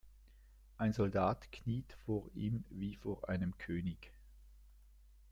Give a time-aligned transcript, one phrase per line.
[0.79, 4.11] Ein Soldat kniet vor ihm wie vor einem König.